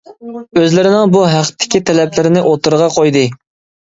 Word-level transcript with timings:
ئۆزلىرىنىڭ 0.59 1.11
بۇ 1.15 1.19
ھەقتىكى 1.33 1.81
تەلەپلىرىنى 1.89 2.43
ئوتتۇرىغا 2.53 2.87
قويدى. 2.97 3.25